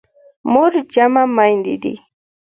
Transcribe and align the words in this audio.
د 0.03 0.03
مور 0.51 0.71
جمع 0.93 1.23
میندي 1.35 1.75
دي. 1.83 1.95